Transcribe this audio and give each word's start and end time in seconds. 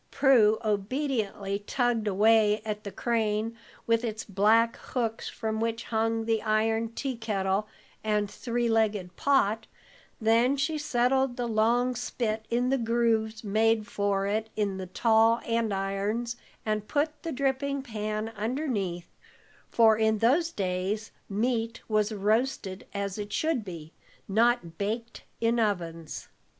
Prue 0.09 0.57
obediently 0.65 1.59
tugged 1.59 2.07
away 2.07 2.63
at 2.65 2.83
the 2.83 2.91
crane, 2.91 3.55
with 3.85 4.03
its 4.03 4.23
black 4.23 4.75
hooks, 4.77 5.29
from 5.29 5.59
which 5.59 5.83
hung 5.83 6.25
the 6.25 6.41
iron 6.41 6.91
tea 6.95 7.15
kettle 7.15 7.67
and 8.03 8.27
three 8.31 8.67
legged 8.67 9.15
pot; 9.15 9.67
then 10.19 10.57
she 10.57 10.79
settled 10.79 11.37
the 11.37 11.45
long 11.47 11.93
spit 11.93 12.47
in 12.49 12.69
the 12.71 12.79
grooves 12.79 13.43
made 13.43 13.85
for 13.85 14.25
it 14.25 14.49
in 14.55 14.77
the 14.77 14.87
tall 14.87 15.39
andirons, 15.45 16.35
and 16.65 16.87
put 16.87 17.21
the 17.21 17.31
dripping 17.31 17.83
pan 17.83 18.29
underneath, 18.29 19.15
for 19.69 19.95
in 19.95 20.17
those 20.17 20.49
days 20.51 21.11
meat 21.29 21.79
was 21.87 22.11
roasted 22.11 22.87
as 22.91 23.19
it 23.19 23.31
should 23.31 23.63
be, 23.63 23.93
not 24.27 24.79
baked 24.79 25.25
in 25.39 25.59
ovens. 25.59 26.27